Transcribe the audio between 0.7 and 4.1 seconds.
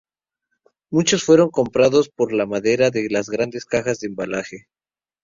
Muchos fueron comprados por la madera de las grandes cajas de